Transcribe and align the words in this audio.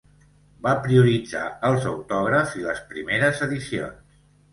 Va 0.67 0.71
prioritzar 0.85 1.43
els 1.69 1.85
autògrafs 1.91 2.55
i 2.61 2.65
les 2.69 2.81
primeres 2.95 3.43
edicions. 3.49 4.19